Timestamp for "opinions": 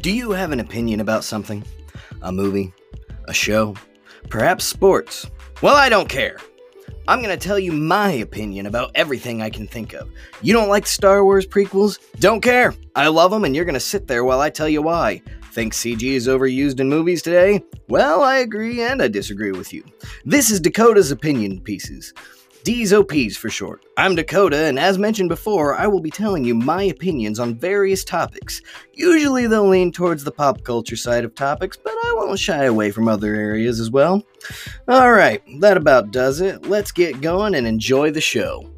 26.84-27.40